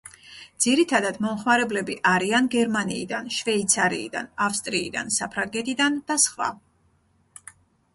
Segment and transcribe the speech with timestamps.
[0.63, 6.55] ძირითადად მომხმარებლები არიან გერმანიიდან, შვეიცარიიდან, ავსტრიიდან, საფრანგეთიდან და სხვა.